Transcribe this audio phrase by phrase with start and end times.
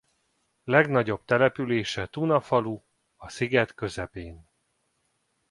[0.63, 2.81] Legnagyobb települése Tuna falu
[3.15, 4.49] a sziget közepén.